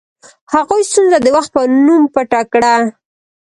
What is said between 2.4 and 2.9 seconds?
کړه.